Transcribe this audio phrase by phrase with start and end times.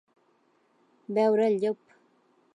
[1.19, 1.97] Veure el llop.